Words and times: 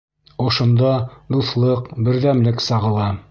Ошонда 0.45 0.93
дуҫлыҡ, 1.35 1.93
берҙәмлек 2.09 2.67
сағыла. 2.71 3.11